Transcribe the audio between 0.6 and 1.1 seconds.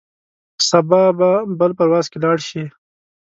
سبا